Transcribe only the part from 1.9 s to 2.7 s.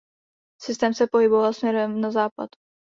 na západ.